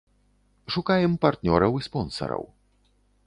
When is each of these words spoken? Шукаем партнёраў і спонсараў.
Шукаем 0.75 1.13
партнёраў 1.27 1.73
і 1.81 1.85
спонсараў. 1.91 2.43